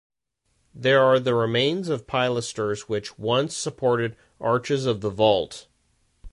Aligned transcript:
There 0.73 0.99
are 1.03 1.19
the 1.19 1.35
remains 1.35 1.87
of 1.87 2.07
pilasters 2.07 2.89
which 2.89 3.19
once 3.19 3.55
supported 3.55 4.15
arches 4.39 4.87
of 4.87 5.01
the 5.01 5.11
vault. 5.11 5.67